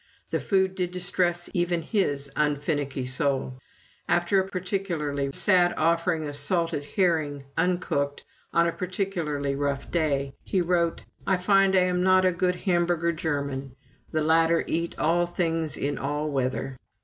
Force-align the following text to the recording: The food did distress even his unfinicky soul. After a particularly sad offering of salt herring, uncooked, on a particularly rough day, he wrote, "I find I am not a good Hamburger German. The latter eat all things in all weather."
The 0.31 0.39
food 0.39 0.73
did 0.73 0.89
distress 0.89 1.47
even 1.53 1.83
his 1.83 2.31
unfinicky 2.35 3.07
soul. 3.07 3.59
After 4.09 4.39
a 4.41 4.47
particularly 4.49 5.29
sad 5.31 5.75
offering 5.77 6.27
of 6.27 6.35
salt 6.35 6.71
herring, 6.71 7.43
uncooked, 7.55 8.23
on 8.51 8.65
a 8.65 8.71
particularly 8.71 9.53
rough 9.55 9.91
day, 9.91 10.33
he 10.43 10.59
wrote, 10.59 11.05
"I 11.27 11.37
find 11.37 11.75
I 11.75 11.81
am 11.83 12.01
not 12.01 12.25
a 12.25 12.31
good 12.31 12.55
Hamburger 12.55 13.11
German. 13.11 13.75
The 14.11 14.23
latter 14.23 14.63
eat 14.65 14.97
all 14.97 15.27
things 15.27 15.77
in 15.77 15.99
all 15.99 16.31
weather." 16.31 16.77